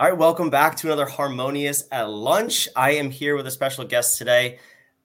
[0.00, 2.70] All right, welcome back to another Harmonious at Lunch.
[2.74, 4.58] I am here with a special guest today,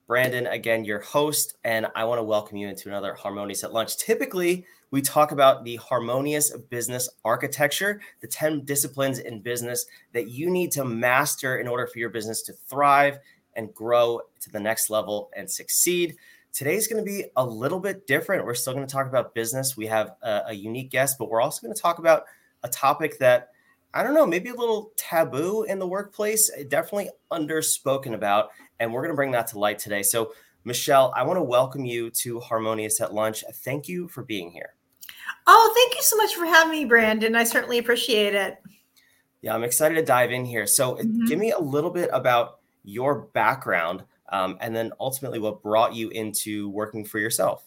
[0.06, 3.98] Brandon, again, your host, and I want to welcome you into another Harmonious at Lunch.
[3.98, 9.84] Typically, we talk about the harmonious business architecture, the 10 disciplines in business
[10.14, 13.18] that you need to master in order for your business to thrive
[13.54, 16.16] and grow to the next level and succeed.
[16.54, 18.46] Today's going to be a little bit different.
[18.46, 19.76] We're still going to talk about business.
[19.76, 22.22] We have a, a unique guest, but we're also going to talk about
[22.62, 23.50] a topic that
[23.96, 28.50] I don't know, maybe a little taboo in the workplace, eh, definitely underspoken about.
[28.78, 30.02] And we're going to bring that to light today.
[30.02, 33.42] So, Michelle, I want to welcome you to Harmonious at Lunch.
[33.64, 34.74] Thank you for being here.
[35.46, 37.34] Oh, thank you so much for having me, Brandon.
[37.34, 38.58] I certainly appreciate it.
[39.40, 40.66] Yeah, I'm excited to dive in here.
[40.66, 41.24] So, mm-hmm.
[41.24, 46.10] give me a little bit about your background um, and then ultimately what brought you
[46.10, 47.64] into working for yourself.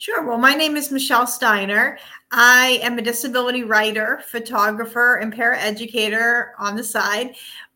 [0.00, 0.26] Sure.
[0.26, 1.98] Well, my name is Michelle Steiner.
[2.30, 7.34] I am a disability writer, photographer, and paraeducator on the side,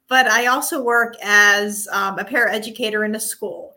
[0.08, 3.74] but I also work as um, a paraeducator in a school.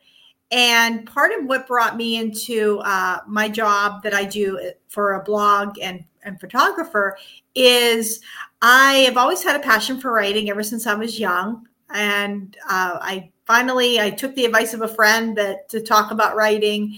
[0.49, 5.23] And part of what brought me into uh, my job that I do for a
[5.25, 7.17] blog and, and photographer
[7.53, 8.21] is
[8.61, 11.67] I have always had a passion for writing ever since I was young.
[11.93, 16.37] And uh, I finally I took the advice of a friend that to talk about
[16.37, 16.97] writing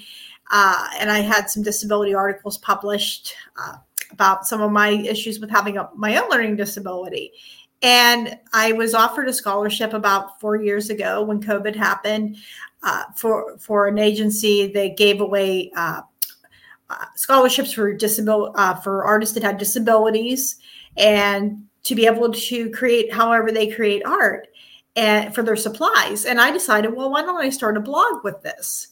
[0.49, 3.75] uh, and I had some disability articles published uh,
[4.11, 7.31] about some of my issues with having a, my own learning disability.
[7.81, 12.37] And I was offered a scholarship about four years ago when COVID happened
[12.83, 16.01] uh, for for an agency that gave away uh,
[16.89, 20.57] uh, scholarships for disability uh, for artists that had disabilities
[20.97, 24.47] and to be able to create however they create art
[24.95, 26.25] and for their supplies.
[26.25, 28.87] And I decided, well, why don't I start a blog with this?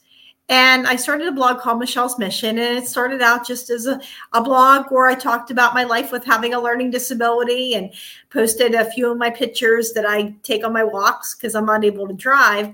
[0.50, 2.58] And I started a blog called Michelle's Mission.
[2.58, 4.00] And it started out just as a,
[4.34, 7.94] a blog where I talked about my life with having a learning disability and
[8.30, 12.08] posted a few of my pictures that I take on my walks because I'm unable
[12.08, 12.74] to drive.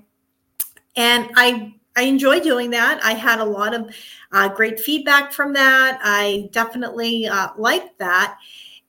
[0.96, 3.00] And I I enjoy doing that.
[3.04, 3.96] I had a lot of
[4.32, 6.00] uh, great feedback from that.
[6.02, 8.38] I definitely uh, liked that.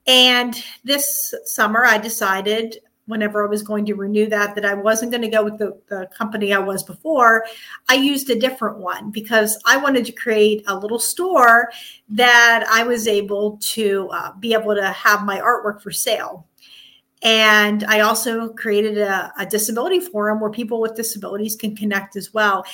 [0.07, 5.11] And this summer, I decided whenever I was going to renew that, that I wasn't
[5.11, 7.45] going to go with the, the company I was before.
[7.89, 11.71] I used a different one because I wanted to create a little store
[12.09, 16.47] that I was able to uh, be able to have my artwork for sale.
[17.23, 22.35] And I also created a, a disability forum where people with disabilities can connect as
[22.35, 22.67] well.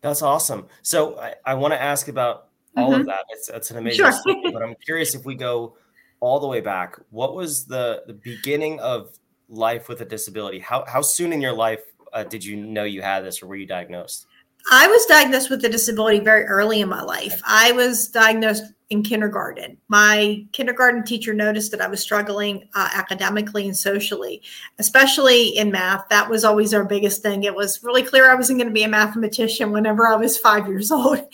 [0.00, 0.66] That's awesome.
[0.82, 3.00] So I, I want to ask about all mm-hmm.
[3.00, 3.24] of that.
[3.30, 4.12] It's, it's an amazing sure.
[4.12, 5.76] story, but I'm curious if we go
[6.20, 9.18] all the way back, what was the, the beginning of
[9.48, 10.58] life with a disability?
[10.58, 13.56] How, how soon in your life uh, did you know you had this or were
[13.56, 14.26] you diagnosed?
[14.70, 17.40] I was diagnosed with a disability very early in my life.
[17.46, 19.76] I was diagnosed in kindergarten.
[19.88, 24.42] My kindergarten teacher noticed that I was struggling uh, academically and socially,
[24.78, 26.08] especially in math.
[26.08, 27.44] That was always our biggest thing.
[27.44, 30.66] It was really clear I wasn't going to be a mathematician whenever I was five
[30.66, 31.20] years old.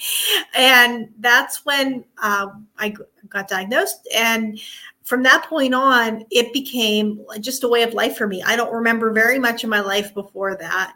[0.56, 2.46] And that's when uh,
[2.78, 2.94] I
[3.28, 4.08] got diagnosed.
[4.14, 4.60] And
[5.02, 8.40] from that point on, it became just a way of life for me.
[8.42, 10.94] I don't remember very much of my life before that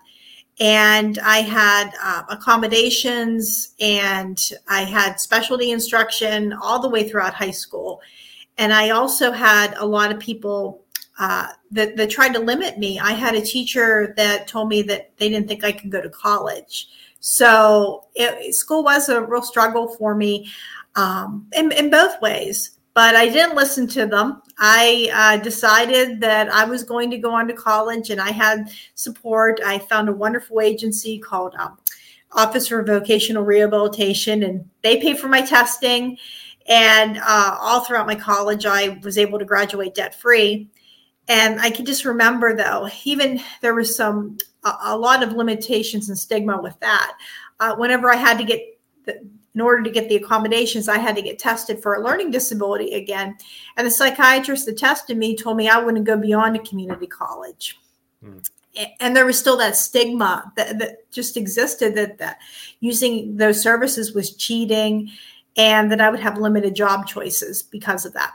[0.60, 4.38] and I had uh, accommodations and
[4.68, 8.00] I had specialty instruction all the way throughout high school.
[8.56, 10.84] And I also had a lot of people
[11.20, 12.98] uh, that, that tried to limit me.
[12.98, 16.10] I had a teacher that told me that they didn't think I could go to
[16.10, 16.88] college.
[17.20, 20.50] So it, school was a real struggle for me
[20.96, 24.42] um, in, in both ways but I didn't listen to them.
[24.58, 28.72] I uh, decided that I was going to go on to college and I had
[28.96, 29.60] support.
[29.64, 31.78] I found a wonderful agency called um,
[32.32, 36.18] Office for Vocational Rehabilitation, and they paid for my testing.
[36.66, 40.68] And uh, all throughout my college, I was able to graduate debt free.
[41.28, 46.08] And I can just remember, though, even there was some a, a lot of limitations
[46.08, 47.16] and stigma with that.
[47.60, 48.60] Uh, whenever I had to get
[49.04, 49.24] the,
[49.58, 52.94] in order to get the accommodations, I had to get tested for a learning disability
[52.94, 53.36] again.
[53.76, 57.76] And the psychiatrist that tested me told me I wouldn't go beyond a community college.
[58.22, 58.38] Hmm.
[59.00, 62.38] And there was still that stigma that, that just existed that, that
[62.78, 65.10] using those services was cheating
[65.56, 68.34] and that I would have limited job choices because of that.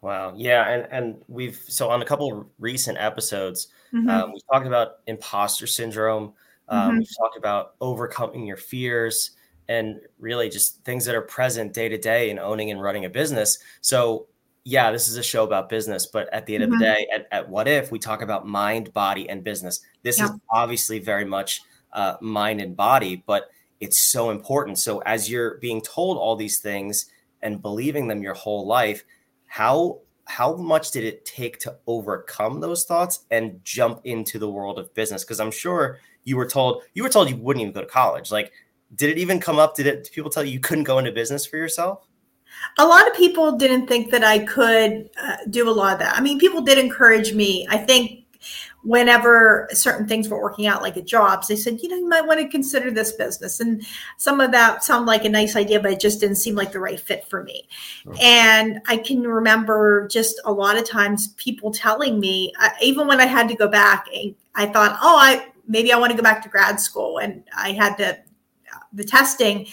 [0.00, 0.34] Wow.
[0.36, 0.68] Yeah.
[0.68, 4.10] And, and we've, so on a couple recent episodes, mm-hmm.
[4.10, 6.32] um, we've talked about imposter syndrome.
[6.68, 6.98] Um, mm-hmm.
[6.98, 9.30] We've talked about overcoming your fears
[9.68, 13.10] and really just things that are present day to day in owning and running a
[13.10, 13.58] business.
[13.80, 14.26] So,
[14.64, 16.74] yeah, this is a show about business, but at the end mm-hmm.
[16.74, 16.94] of the mm-hmm.
[16.94, 19.80] day, at, at, What If, we talk about mind, body, and business.
[20.02, 20.26] This yeah.
[20.26, 21.62] is obviously very much
[21.92, 23.50] uh, mind and body, but
[23.80, 24.78] it's so important.
[24.78, 27.06] So, as you're being told all these things
[27.42, 29.04] and believing them your whole life,
[29.46, 34.78] how how much did it take to overcome those thoughts and jump into the world
[34.78, 35.22] of business?
[35.22, 38.30] Because I'm sure you were told you were told you wouldn't even go to college.
[38.30, 38.52] Like,
[38.94, 39.76] did it even come up?
[39.76, 40.04] Did it?
[40.04, 42.06] Did people tell you you couldn't go into business for yourself?
[42.78, 46.16] A lot of people didn't think that I could uh, do a lot of that.
[46.16, 47.66] I mean, people did encourage me.
[47.68, 48.24] I think
[48.84, 52.26] whenever certain things were working out, like at jobs, they said, you know, you might
[52.26, 53.58] want to consider this business.
[53.58, 53.82] And
[54.18, 56.80] some of that sounded like a nice idea, but it just didn't seem like the
[56.80, 57.66] right fit for me.
[58.06, 58.14] Oh.
[58.20, 63.20] And I can remember just a lot of times people telling me, uh, even when
[63.20, 64.06] I had to go back,
[64.54, 67.18] I thought, oh, I maybe I want to go back to grad school.
[67.18, 68.18] And I had to,
[68.94, 69.66] the testing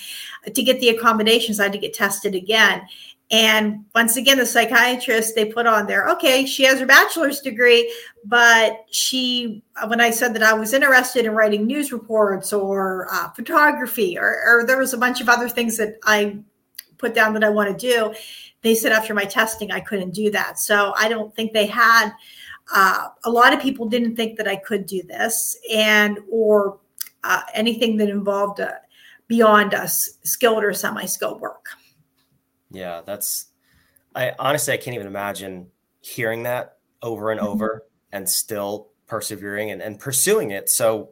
[0.51, 2.81] to get the accommodations, I had to get tested again.
[3.31, 7.93] And once again, the psychiatrist they put on there, okay, she has her bachelor's degree,
[8.25, 13.29] but she, when I said that I was interested in writing news reports or uh,
[13.29, 16.39] photography, or, or there was a bunch of other things that I
[16.97, 18.13] put down that I want to do,
[18.63, 20.59] they said after my testing I couldn't do that.
[20.59, 22.11] So I don't think they had.
[22.73, 26.79] Uh, a lot of people didn't think that I could do this, and or
[27.23, 28.71] uh, anything that involved uh,
[29.31, 31.67] beyond us skilled or semi-skilled work.
[32.69, 33.45] Yeah, that's
[34.13, 35.67] I honestly I can't even imagine
[36.01, 37.49] hearing that over and mm-hmm.
[37.49, 40.67] over and still persevering and, and pursuing it.
[40.67, 41.11] So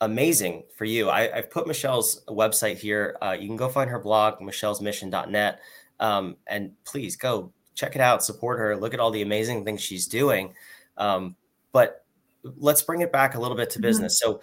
[0.00, 1.10] amazing for you.
[1.10, 3.16] I, have put Michelle's website here.
[3.22, 5.60] Uh, you can go find her blog, michellesmission.net.
[6.00, 9.80] Um, and please go check it out, support her, look at all the amazing things
[9.80, 10.54] she's doing.
[10.96, 11.36] Um,
[11.70, 12.04] but
[12.42, 13.82] let's bring it back a little bit to mm-hmm.
[13.82, 14.18] business.
[14.18, 14.40] So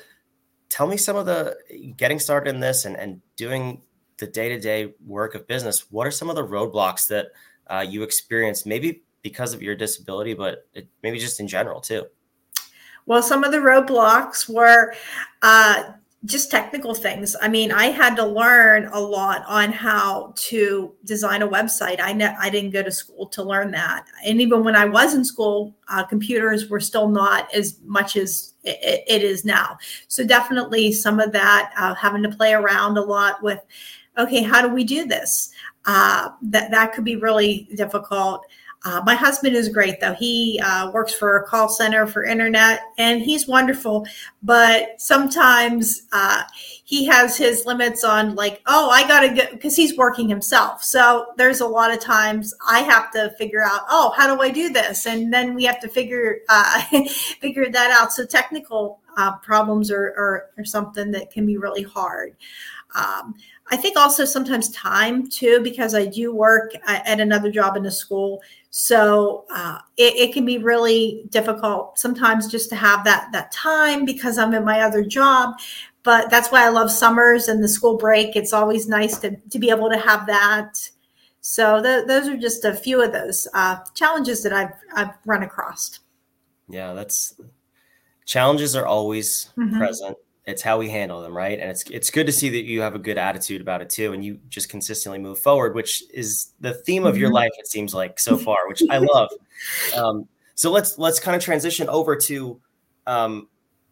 [0.70, 1.58] tell me some of the
[1.96, 3.82] getting started in this and, and doing
[4.18, 7.28] the day to day work of business, what are some of the roadblocks that
[7.68, 12.06] uh, you experienced maybe because of your disability, but it, maybe just in general too?
[13.06, 14.94] Well, some of the roadblocks were
[15.42, 15.92] uh,
[16.26, 17.36] just technical things.
[17.42, 22.02] I mean, I had to learn a lot on how to design a website.
[22.02, 25.14] I ne- I didn't go to school to learn that, and even when I was
[25.14, 29.78] in school, uh, computers were still not as much as it, it is now.
[30.08, 33.60] So definitely some of that uh, having to play around a lot with
[34.18, 35.52] okay, how do we do this?
[35.86, 38.46] Uh, that that could be really difficult.
[38.86, 40.14] Uh, my husband is great though.
[40.14, 44.06] He uh, works for a call center for internet, and he's wonderful.
[44.44, 46.44] But sometimes uh,
[46.88, 50.82] he has his limits on like, oh, I gotta get because he's working himself.
[50.82, 54.50] So there's a lot of times I have to figure out, oh, how do I
[54.50, 55.06] do this?
[55.06, 56.82] And then we have to figure uh,
[57.42, 58.14] figure that out.
[58.14, 62.38] So technical uh, problems are, are, are something that can be really hard.
[62.96, 63.36] Um,
[63.70, 67.92] I think also sometimes time too, because I do work at another job in a
[67.92, 68.42] school.
[68.70, 74.06] So uh, it, it, can be really difficult sometimes just to have that that time
[74.06, 75.56] because I'm in my other job.
[76.08, 78.38] But that's why I love summers and the school break.
[78.38, 80.80] It's always nice to, to be able to have that.
[81.42, 85.44] So th- those are just a few of those uh, challenges that I've I've run
[85.44, 86.00] across.
[86.70, 87.34] Yeah, that's
[88.24, 89.78] challenges are always mm-hmm.
[89.78, 91.60] present it's how we handle them, right?
[91.60, 94.14] And it's it's good to see that you have a good attitude about it too,
[94.14, 97.36] and you just consistently move forward, which is the theme of your mm-hmm.
[97.36, 97.52] life.
[97.60, 99.30] It seems like so far, which I love.
[99.98, 102.62] Um, so let's let's kind of transition over to,
[103.08, 103.48] um,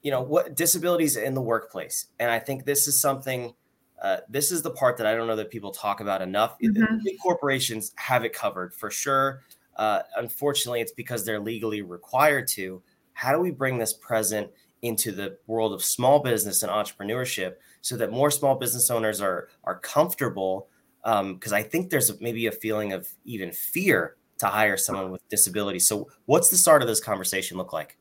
[0.06, 3.56] you know, what disabilities in the workplace, and I think this is something.
[4.00, 6.60] Uh, this is the part that I don't know that people talk about enough.
[6.60, 6.98] Mm-hmm.
[7.04, 9.42] Big corporations have it covered for sure.
[9.78, 12.84] Uh, unfortunately, it's because they're legally required to.
[13.14, 14.52] How do we bring this present?
[14.82, 19.48] into the world of small business and entrepreneurship so that more small business owners are
[19.64, 20.68] are comfortable
[21.02, 25.28] because um, I think there's maybe a feeling of even fear to hire someone with
[25.30, 25.80] disability.
[25.80, 27.98] So, what's the start of this conversation look like?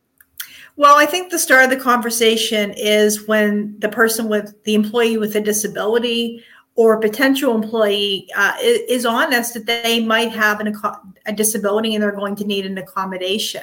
[0.76, 5.18] Well, I think the start of the conversation is when the person with the employee
[5.18, 6.44] with a disability
[6.76, 10.74] or potential employee uh, is honest that they might have an,
[11.26, 13.62] a disability and they're going to need an accommodation.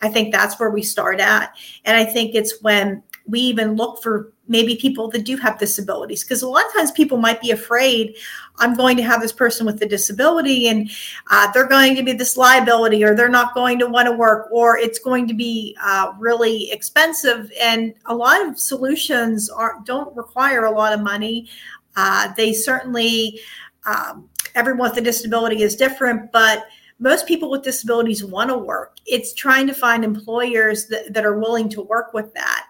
[0.00, 1.56] I think that's where we start at.
[1.84, 6.24] And I think it's when we even look for maybe people that do have disabilities
[6.24, 8.16] because a lot of times people might be afraid
[8.58, 10.90] i'm going to have this person with a disability and
[11.30, 14.48] uh, they're going to be this liability or they're not going to want to work
[14.50, 20.14] or it's going to be uh, really expensive and a lot of solutions are don't
[20.16, 21.48] require a lot of money
[21.96, 23.40] uh, they certainly,
[23.86, 26.66] um, everyone with a disability is different, but
[26.98, 28.96] most people with disabilities want to work.
[29.06, 32.66] It's trying to find employers that, that are willing to work with that.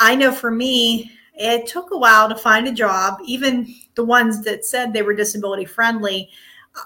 [0.00, 3.20] I know for me, it took a while to find a job.
[3.24, 6.30] Even the ones that said they were disability friendly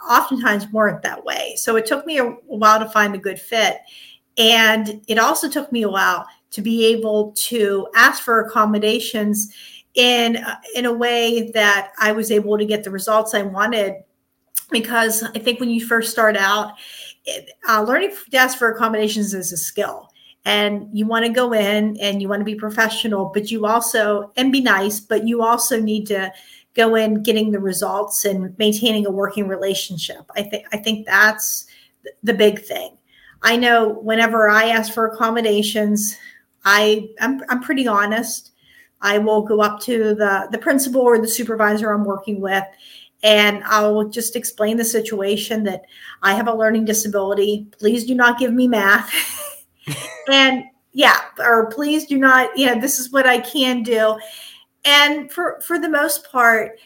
[0.09, 1.55] oftentimes weren't that way.
[1.57, 3.79] So it took me a, while to find a good fit.
[4.37, 9.53] And it also took me a while to be able to ask for accommodations
[9.95, 13.95] in uh, in a way that I was able to get the results I wanted
[14.71, 16.73] because I think when you first start out
[17.69, 20.11] uh, learning to ask for accommodations is a skill
[20.45, 24.31] and you want to go in and you want to be professional but you also
[24.37, 26.33] and be nice but you also need to
[26.75, 31.67] go in getting the results and maintaining a working relationship i think i think that's
[32.23, 32.97] the big thing
[33.43, 36.19] i know whenever i ask for accommodations
[36.65, 38.53] i i'm, I'm pretty honest
[39.01, 42.65] i will go up to the the principal or the supervisor i'm working with
[43.23, 45.87] and I'll just explain the situation that
[46.23, 47.67] I have a learning disability.
[47.79, 49.11] Please do not give me math.
[50.31, 54.19] and yeah, or please do not, you know, this is what I can do.
[54.85, 56.79] And for for the most part,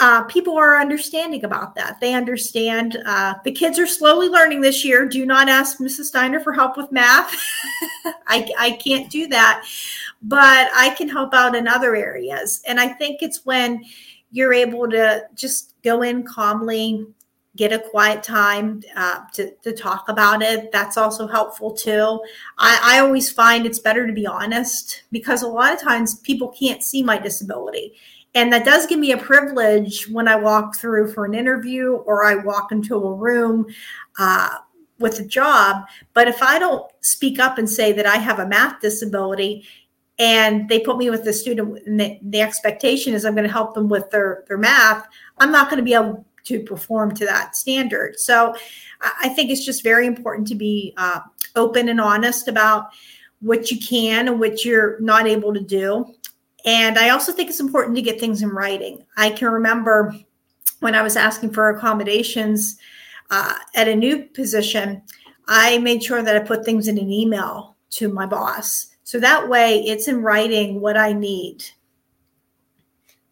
[0.00, 2.00] uh, people are understanding about that.
[2.00, 5.06] They understand uh, the kids are slowly learning this year.
[5.06, 6.04] Do not ask Mrs.
[6.04, 7.32] Steiner for help with math.
[8.26, 9.64] I, I can't do that,
[10.22, 12.62] but I can help out in other areas.
[12.66, 13.84] And I think it's when
[14.32, 17.06] you're able to just go in calmly,
[17.56, 20.72] get a quiet time uh, to, to talk about it.
[20.72, 22.20] That's also helpful too.
[22.58, 26.48] I, I always find it's better to be honest because a lot of times people
[26.48, 27.94] can't see my disability.
[28.34, 32.24] And that does give me a privilege when I walk through for an interview or
[32.24, 33.66] I walk into a room
[34.18, 34.58] uh,
[34.98, 35.84] with a job.
[36.14, 39.64] But if I don't speak up and say that I have a math disability,
[40.18, 43.52] and they put me with the student and the, the expectation is i'm going to
[43.52, 45.08] help them with their their math
[45.38, 48.54] i'm not going to be able to perform to that standard so
[49.22, 51.20] i think it's just very important to be uh,
[51.56, 52.88] open and honest about
[53.40, 56.06] what you can and what you're not able to do
[56.64, 60.14] and i also think it's important to get things in writing i can remember
[60.80, 62.78] when i was asking for accommodations
[63.30, 65.02] uh, at a new position
[65.48, 69.48] i made sure that i put things in an email to my boss so that
[69.48, 71.64] way it's in writing what I need.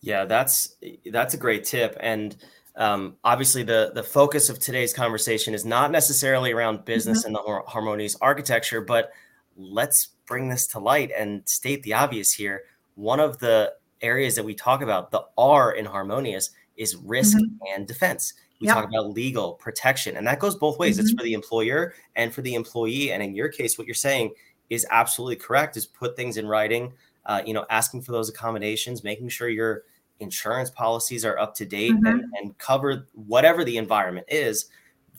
[0.03, 0.77] Yeah, that's
[1.11, 1.97] that's a great tip.
[1.99, 2.37] And
[2.77, 7.37] um, obviously the the focus of today's conversation is not necessarily around business mm-hmm.
[7.37, 9.13] and the harmonious architecture, but
[9.57, 12.63] let's bring this to light and state the obvious here.
[12.95, 17.75] One of the areas that we talk about, the R in harmonious, is risk mm-hmm.
[17.75, 18.35] and defense.
[18.61, 18.77] We yep.
[18.77, 20.97] talk about legal protection, and that goes both ways.
[20.97, 21.07] Mm-hmm.
[21.07, 23.13] It's for the employer and for the employee.
[23.13, 24.33] And in your case, what you're saying
[24.71, 26.93] is absolutely correct is put things in writing
[27.27, 29.85] uh, you know asking for those accommodations making sure your
[30.23, 32.07] insurance policies are up to date mm-hmm.
[32.07, 34.67] and, and, cover whatever the environment is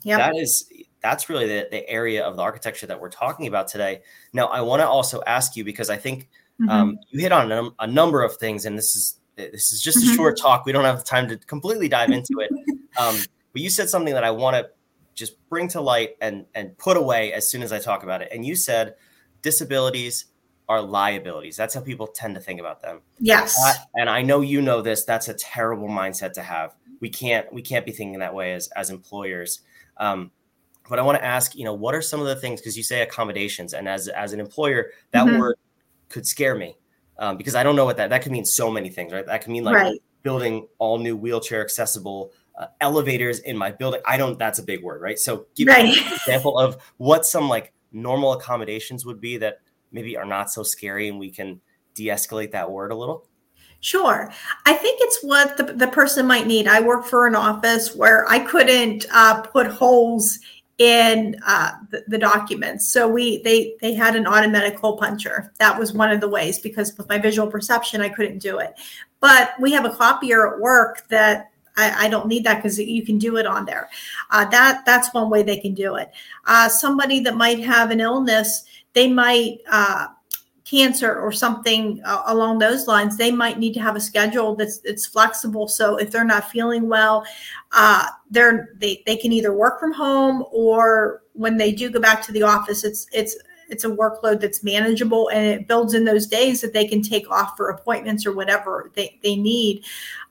[0.03, 0.19] yep.
[0.19, 4.01] that is that's really the, the area of the architecture that we're talking about today
[4.31, 6.29] now i want to also ask you because i think
[6.61, 6.69] mm-hmm.
[6.69, 9.99] um, you hit on a, a, number of things and this is this is just
[9.99, 10.13] mm-hmm.
[10.13, 12.51] a short talk we don't have the time to completely dive into it
[12.97, 13.15] um,
[13.51, 14.69] but you said something that i want to
[15.15, 18.29] just bring to light and and put away as soon as i talk about it
[18.31, 18.95] and you said
[19.41, 20.25] disabilities
[20.69, 21.55] are liabilities.
[21.57, 23.01] That's how people tend to think about them.
[23.19, 23.55] Yes.
[23.65, 25.03] Uh, and I know you know this.
[25.03, 26.75] That's a terrible mindset to have.
[26.99, 29.61] We can't we can't be thinking that way as as employers.
[29.97, 30.31] Um,
[30.89, 32.59] but I want to ask, you know, what are some of the things?
[32.59, 35.39] Because you say accommodations, and as as an employer, that mm-hmm.
[35.39, 35.57] word
[36.09, 36.77] could scare me
[37.17, 38.45] um, because I don't know what that that could mean.
[38.45, 39.25] So many things, right?
[39.25, 40.01] That could mean like right.
[40.23, 44.01] building all new wheelchair accessible uh, elevators in my building.
[44.05, 44.37] I don't.
[44.39, 45.19] That's a big word, right?
[45.19, 45.85] So give right.
[45.85, 49.59] me an example of what some like normal accommodations would be that
[49.93, 51.61] maybe are not so scary and we can
[51.93, 53.27] de-escalate that word a little?
[53.79, 54.31] Sure.
[54.65, 56.67] I think it's what the, the person might need.
[56.67, 60.39] I work for an office where I couldn't uh, put holes
[60.77, 62.91] in uh, the, the, documents.
[62.91, 65.53] So we they they had an automatic hole puncher.
[65.59, 68.73] That was one of the ways because with my visual perception, I couldn't do it.
[69.19, 73.05] But we have a copier at work that I, I don't need that because you
[73.05, 73.89] can do it on there.
[74.31, 76.11] Uh, that that's one way they can do it.
[76.45, 80.07] Uh, somebody that might have an illness, they might uh,
[80.65, 83.17] cancer or something uh, along those lines.
[83.17, 85.67] They might need to have a schedule that's it's flexible.
[85.67, 87.25] So if they're not feeling well,
[87.71, 92.21] uh, they're they they can either work from home or when they do go back
[92.25, 93.35] to the office, it's it's
[93.69, 97.29] it's a workload that's manageable and it builds in those days that they can take
[97.31, 99.83] off for appointments or whatever they, they need.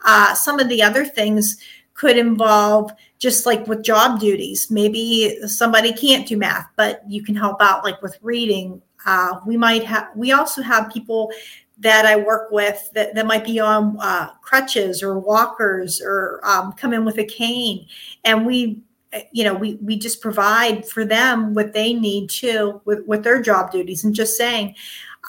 [0.05, 1.57] Uh, some of the other things
[2.03, 2.91] could involve
[3.21, 4.73] just like with job duties.
[4.73, 8.83] Maybe somebody can't do math, but you can help out like with reading.
[9.07, 11.31] Uh, we might have, we also have people
[11.79, 16.73] that I work with that, that might be on uh, crutches or walkers or um,
[16.73, 17.87] come in with a cane.
[18.25, 18.83] And we
[19.31, 23.43] you know we we just provide for them what they need to with with their
[23.43, 24.75] job duties and just saying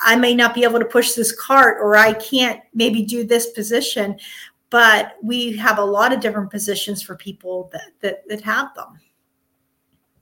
[0.05, 3.47] i may not be able to push this cart or i can't maybe do this
[3.47, 4.17] position
[4.73, 8.99] but we have a lot of different positions for people that that, that have them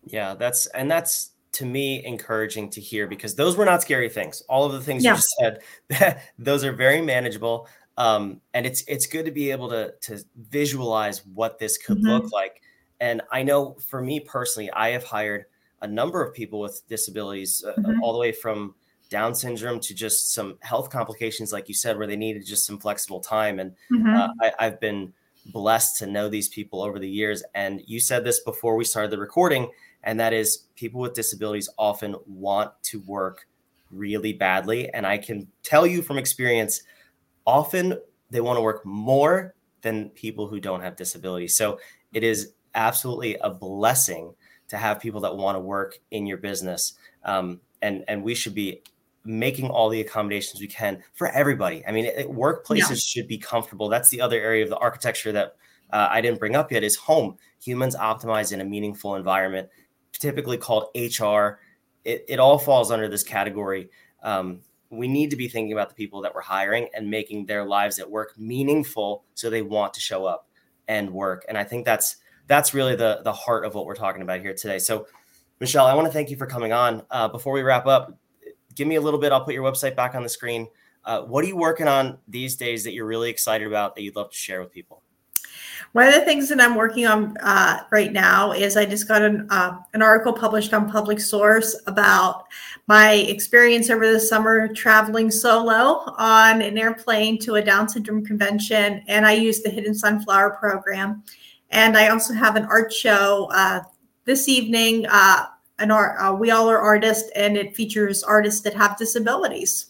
[0.06, 4.44] yeah that's and that's to me encouraging to hear because those were not scary things
[4.50, 5.62] all of the things you said
[6.40, 7.68] those are very manageable
[7.98, 12.08] um, and it's it's good to be able to to visualize what this could mm-hmm.
[12.08, 12.62] look like
[13.02, 15.46] And I know for me personally, I have hired
[15.82, 18.02] a number of people with disabilities, uh, mm-hmm.
[18.04, 18.76] all the way from
[19.12, 22.80] Down syndrome to just some health complications, like you said, where they needed just some
[22.80, 23.60] flexible time.
[23.60, 24.16] And mm-hmm.
[24.16, 25.14] uh, I, I've been
[25.48, 27.44] blessed to know these people over the years.
[27.54, 29.70] And you said this before we started the recording,
[30.04, 33.48] and that is people with disabilities often want to work
[33.92, 34.90] really badly.
[34.94, 36.84] And I can tell you from experience,
[37.46, 38.00] often
[38.30, 41.56] they want to work more than people who don't have disabilities.
[41.56, 41.80] So
[42.14, 44.34] it is absolutely a blessing
[44.70, 46.94] to have people that want to work in your business.
[47.26, 48.82] Um, and, and we should be
[49.24, 51.86] making all the accommodations we can for everybody.
[51.86, 52.96] I mean, it, workplaces yeah.
[52.96, 53.90] should be comfortable.
[53.90, 55.56] That's the other area of the architecture that
[55.92, 57.38] uh, I didn't bring up yet is home.
[57.64, 59.70] Humans optimize in a meaningful environment,
[60.14, 61.60] typically called HR.
[62.04, 63.90] It, it all falls under this category.
[64.24, 67.66] Um, we need to be thinking about the people that we're hiring and making their
[67.66, 70.48] lives at work meaningful so they want to show up
[70.88, 71.46] and work.
[71.48, 74.54] And I think that's that's really the the heart of what we're talking about here
[74.54, 74.80] today.
[74.80, 75.08] So
[75.62, 77.04] Michelle, I want to thank you for coming on.
[77.10, 78.18] Uh, before we wrap up,
[78.76, 79.32] give me a little bit.
[79.32, 80.68] I'll put your website back on the screen.
[81.04, 84.16] Uh, what are you working on these days that you're really excited about that you'd
[84.16, 85.02] love to share with people?
[85.94, 89.22] One of the things that I'm working on uh, right now is I just got
[89.22, 92.46] an, uh, an article published on PublicSource about
[92.88, 99.04] my experience over the summer traveling solo on an airplane to a Down syndrome convention,
[99.08, 101.24] and I used the Hidden Sunflower program.
[101.72, 103.82] And I also have an art show uh,
[104.26, 105.06] this evening.
[105.82, 109.88] An art, uh, we all are artists, and it features artists that have disabilities.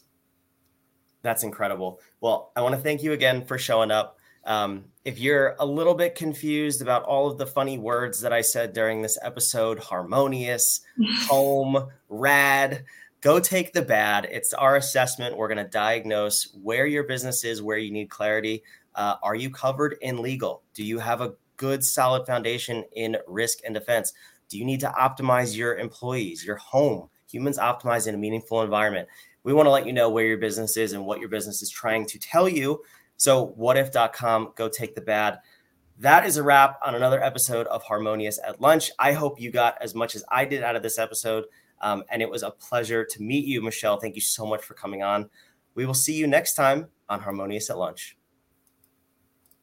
[1.22, 2.00] That's incredible.
[2.22, 4.18] Well, I want to thank you again for showing up.
[4.46, 8.42] Um, if you're a little bit confused about all of the funny words that I
[8.42, 10.82] said during this episode, harmonious,
[11.28, 12.86] home, rad,
[13.22, 14.28] go take the bad.
[14.32, 15.38] It's our assessment.
[15.38, 18.64] We're going to diagnose where your business is, where you need clarity.
[18.96, 20.64] Uh, are you covered in legal?
[20.74, 24.14] Do you have a good, solid foundation in risk and defense?
[24.52, 27.10] Do you need to optimize your employees, your home?
[27.32, 29.08] Humans optimize in a meaningful environment.
[29.44, 31.72] We want to let you know where your business is and what your business is
[31.72, 32.82] trying to tell you
[33.22, 35.38] so, whadif.com, go take the bad.
[36.00, 38.90] That is a wrap on another episode of Harmonious at Lunch.
[38.98, 41.46] I hope you got as much as I did out of this episode.
[41.82, 44.00] Um, and it was a pleasure to meet you, Michelle.
[44.00, 45.30] Thank you so much for coming on.
[45.76, 48.18] We will see you next time on Harmonious at Lunch.